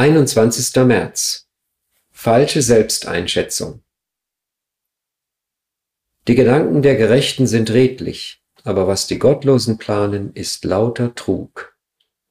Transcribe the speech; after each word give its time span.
21. 0.00 0.82
März. 0.86 1.46
Falsche 2.10 2.62
Selbsteinschätzung. 2.62 3.82
Die 6.26 6.34
Gedanken 6.34 6.80
der 6.80 6.96
Gerechten 6.96 7.46
sind 7.46 7.70
redlich, 7.70 8.42
aber 8.64 8.86
was 8.86 9.08
die 9.08 9.18
Gottlosen 9.18 9.76
planen, 9.76 10.32
ist 10.32 10.64
lauter 10.64 11.14
Trug. 11.14 11.76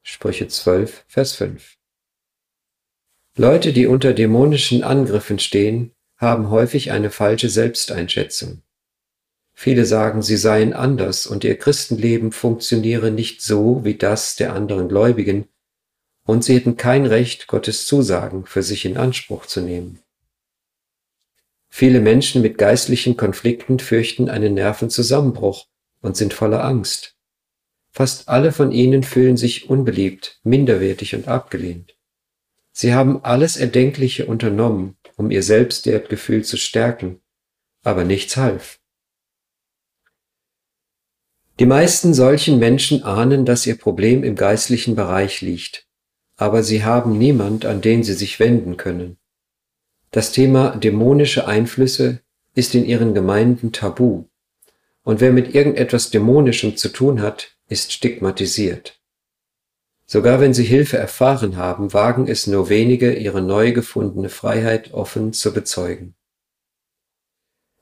Sprüche 0.02 0.48
12, 0.48 1.06
Vers 1.08 1.36
5. 1.36 1.78
Leute, 3.38 3.72
die 3.72 3.86
unter 3.86 4.14
dämonischen 4.14 4.84
Angriffen 4.84 5.38
stehen, 5.38 5.94
haben 6.18 6.50
häufig 6.50 6.92
eine 6.92 7.12
falsche 7.12 7.50
Selbsteinschätzung. 7.50 8.64
Viele 9.54 9.86
sagen, 9.86 10.24
sie 10.24 10.38
seien 10.38 10.74
anders 10.74 11.28
und 11.28 11.44
ihr 11.44 11.56
Christenleben 11.56 12.32
funktioniere 12.32 13.12
nicht 13.12 13.44
so 13.44 13.86
wie 13.86 13.94
das 13.94 14.36
der 14.38 14.54
anderen 14.54 14.90
Gläubigen, 14.90 15.48
und 16.30 16.44
sie 16.44 16.54
hätten 16.54 16.78
kein 16.78 17.08
Recht, 17.08 17.48
Gottes 17.48 17.88
Zusagen 17.88 18.46
für 18.46 18.62
sich 18.62 18.86
in 18.86 18.98
Anspruch 18.98 19.48
zu 19.48 19.62
nehmen. 19.62 19.98
Viele 21.70 22.02
Menschen 22.02 22.44
mit 22.44 22.60
geistlichen 22.60 23.18
Konflikten 23.18 23.80
fürchten 23.80 24.30
einen 24.30 24.54
Nervenzusammenbruch 24.54 25.66
und 26.02 26.18
sind 26.18 26.36
voller 26.36 26.64
Angst. 26.64 27.16
Fast 27.90 28.30
alle 28.30 28.52
von 28.52 28.72
ihnen 28.72 29.02
fühlen 29.02 29.38
sich 29.38 29.72
unbeliebt, 29.72 30.40
minderwertig 30.44 31.16
und 31.16 31.28
abgelehnt. 31.28 31.96
Sie 32.74 32.94
haben 32.94 33.24
alles 33.26 33.58
Erdenkliche 33.58 34.28
unternommen, 34.28 34.98
um 35.18 35.32
ihr 35.32 35.42
Selbstwertgefühl 35.42 36.44
zu 36.44 36.58
stärken, 36.58 37.22
aber 37.82 38.04
nichts 38.04 38.38
half. 38.38 38.80
Die 41.58 41.66
meisten 41.66 42.14
solchen 42.14 42.60
Menschen 42.60 43.02
ahnen, 43.02 43.46
dass 43.46 43.66
ihr 43.66 43.80
Problem 43.80 44.24
im 44.24 44.36
geistlichen 44.36 44.96
Bereich 44.96 45.42
liegt, 45.42 45.89
aber 46.40 46.64
sie 46.64 46.86
haben 46.86 47.18
niemand, 47.18 47.66
an 47.66 47.82
den 47.82 48.02
sie 48.02 48.14
sich 48.14 48.40
wenden 48.40 48.78
können. 48.78 49.18
Das 50.12 50.32
Thema 50.32 50.78
dämonische 50.78 51.48
Einflüsse 51.48 52.22
ist 52.56 52.74
in 52.76 52.86
ihren 52.86 53.14
Gemeinden 53.14 53.74
tabu, 53.74 54.24
und 55.04 55.20
wer 55.20 55.34
mit 55.34 55.54
irgendetwas 55.54 56.12
Dämonischem 56.12 56.78
zu 56.78 56.90
tun 56.90 57.22
hat, 57.22 57.58
ist 57.68 57.92
stigmatisiert. 57.92 59.02
Sogar 60.06 60.40
wenn 60.40 60.54
sie 60.54 60.64
Hilfe 60.64 60.98
erfahren 60.98 61.58
haben, 61.58 61.94
wagen 61.94 62.28
es 62.28 62.48
nur 62.48 62.70
wenige, 62.70 63.14
ihre 63.14 63.42
neu 63.42 63.74
gefundene 63.74 64.30
Freiheit 64.30 64.94
offen 64.94 65.34
zu 65.34 65.54
bezeugen. 65.54 66.16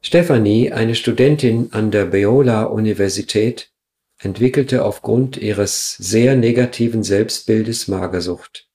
Stephanie, 0.01 0.71
eine 0.71 0.95
Studentin 0.95 1.69
an 1.73 1.91
der 1.91 2.05
Beola 2.05 2.63
Universität, 2.63 3.71
entwickelte 4.19 4.83
aufgrund 4.83 5.37
ihres 5.37 5.95
sehr 5.97 6.35
negativen 6.35 7.03
Selbstbildes 7.03 7.87
Magersucht. 7.87 8.67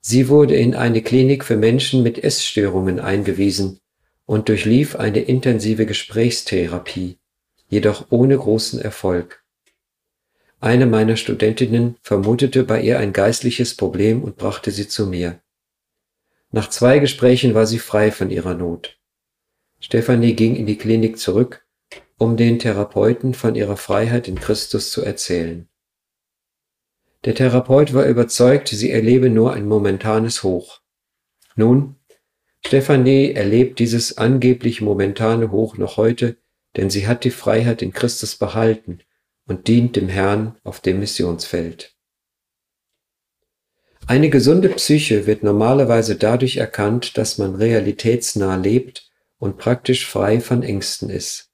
Sie 0.00 0.28
wurde 0.28 0.54
in 0.54 0.74
eine 0.74 1.02
Klinik 1.02 1.44
für 1.44 1.56
Menschen 1.56 2.02
mit 2.02 2.22
Essstörungen 2.22 3.00
eingewiesen 3.00 3.80
und 4.24 4.48
durchlief 4.48 4.96
eine 4.96 5.20
intensive 5.20 5.86
Gesprächstherapie, 5.86 7.18
jedoch 7.68 8.06
ohne 8.10 8.36
großen 8.36 8.80
Erfolg. 8.80 9.44
Eine 10.60 10.86
meiner 10.86 11.16
Studentinnen 11.16 11.96
vermutete 12.02 12.64
bei 12.64 12.80
ihr 12.80 12.98
ein 12.98 13.12
geistliches 13.12 13.76
Problem 13.76 14.22
und 14.22 14.36
brachte 14.36 14.70
sie 14.70 14.88
zu 14.88 15.06
mir. 15.06 15.40
Nach 16.50 16.70
zwei 16.70 16.98
Gesprächen 16.98 17.54
war 17.54 17.66
sie 17.66 17.78
frei 17.78 18.10
von 18.10 18.30
ihrer 18.30 18.54
Not. 18.54 18.98
Stefanie 19.80 20.34
ging 20.34 20.56
in 20.56 20.66
die 20.66 20.78
Klinik 20.78 21.18
zurück, 21.18 21.65
um 22.18 22.36
den 22.36 22.58
Therapeuten 22.58 23.34
von 23.34 23.54
ihrer 23.54 23.76
Freiheit 23.76 24.28
in 24.28 24.36
Christus 24.36 24.90
zu 24.90 25.02
erzählen. 25.02 25.68
Der 27.24 27.34
Therapeut 27.34 27.92
war 27.92 28.06
überzeugt, 28.06 28.68
sie 28.68 28.90
erlebe 28.90 29.30
nur 29.30 29.52
ein 29.52 29.66
momentanes 29.66 30.42
Hoch. 30.42 30.80
Nun, 31.56 31.96
Stefanie 32.64 33.32
erlebt 33.32 33.78
dieses 33.78 34.18
angeblich 34.18 34.80
momentane 34.80 35.50
Hoch 35.50 35.76
noch 35.76 35.96
heute, 35.96 36.36
denn 36.76 36.90
sie 36.90 37.06
hat 37.06 37.24
die 37.24 37.30
Freiheit 37.30 37.82
in 37.82 37.92
Christus 37.92 38.36
behalten 38.36 39.00
und 39.46 39.68
dient 39.68 39.96
dem 39.96 40.08
Herrn 40.08 40.56
auf 40.64 40.80
dem 40.80 41.00
Missionsfeld. 41.00 41.94
Eine 44.06 44.30
gesunde 44.30 44.68
Psyche 44.68 45.26
wird 45.26 45.42
normalerweise 45.42 46.16
dadurch 46.16 46.58
erkannt, 46.58 47.18
dass 47.18 47.38
man 47.38 47.56
realitätsnah 47.56 48.54
lebt 48.56 49.10
und 49.38 49.58
praktisch 49.58 50.06
frei 50.06 50.40
von 50.40 50.62
Ängsten 50.62 51.10
ist. 51.10 51.45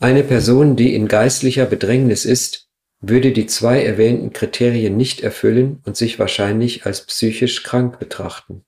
Eine 0.00 0.22
Person, 0.22 0.76
die 0.76 0.94
in 0.94 1.08
geistlicher 1.08 1.66
Bedrängnis 1.66 2.24
ist, 2.24 2.68
würde 3.00 3.32
die 3.32 3.46
zwei 3.46 3.82
erwähnten 3.82 4.32
Kriterien 4.32 4.96
nicht 4.96 5.22
erfüllen 5.22 5.82
und 5.84 5.96
sich 5.96 6.20
wahrscheinlich 6.20 6.86
als 6.86 7.04
psychisch 7.06 7.64
krank 7.64 7.98
betrachten. 7.98 8.64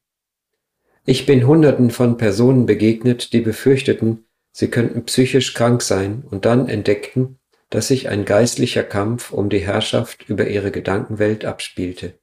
Ich 1.04 1.26
bin 1.26 1.46
Hunderten 1.46 1.90
von 1.90 2.16
Personen 2.16 2.66
begegnet, 2.66 3.32
die 3.32 3.40
befürchteten, 3.40 4.24
sie 4.52 4.68
könnten 4.68 5.04
psychisch 5.04 5.54
krank 5.54 5.82
sein 5.82 6.24
und 6.28 6.44
dann 6.44 6.68
entdeckten, 6.68 7.38
dass 7.70 7.88
sich 7.88 8.08
ein 8.08 8.24
geistlicher 8.24 8.82
Kampf 8.82 9.32
um 9.32 9.50
die 9.50 9.60
Herrschaft 9.60 10.28
über 10.28 10.48
ihre 10.48 10.72
Gedankenwelt 10.72 11.44
abspielte. 11.44 12.14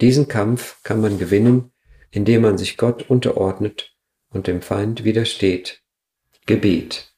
Diesen 0.00 0.28
Kampf 0.28 0.82
kann 0.82 1.02
man 1.02 1.18
gewinnen, 1.18 1.70
indem 2.10 2.42
man 2.42 2.56
sich 2.56 2.78
Gott 2.78 3.08
unterordnet 3.10 3.94
und 4.30 4.46
dem 4.46 4.62
Feind 4.62 5.04
widersteht. 5.04 5.82
Gebet. 6.46 7.11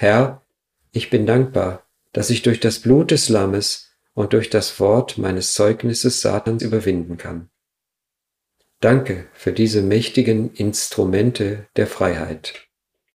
Herr, 0.00 0.46
ich 0.92 1.10
bin 1.10 1.26
dankbar, 1.26 1.86
dass 2.12 2.30
ich 2.30 2.40
durch 2.40 2.58
das 2.58 2.78
Blut 2.78 3.10
des 3.10 3.28
Lammes 3.28 3.98
und 4.14 4.32
durch 4.32 4.48
das 4.48 4.80
Wort 4.80 5.18
meines 5.18 5.52
Zeugnisses 5.52 6.22
Satans 6.22 6.62
überwinden 6.62 7.18
kann. 7.18 7.50
Danke 8.80 9.28
für 9.34 9.52
diese 9.52 9.82
mächtigen 9.82 10.54
Instrumente 10.54 11.68
der 11.76 11.86
Freiheit. 11.86 12.69